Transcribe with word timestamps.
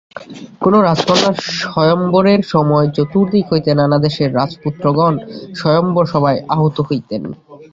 কোন 0.61 0.73
রাজকন্যার 0.81 1.35
স্বয়ম্বরের 1.59 2.41
সময় 2.45 2.87
চতুর্দিক 2.91 3.45
হইতে 3.51 3.71
নানা 3.73 3.97
দেশের 3.97 4.29
রাজপুত্রগণ 4.35 5.13
স্বয়ম্বর-সভায় 5.55 6.39
আহূত 6.49 6.77
হইতেন। 6.81 7.23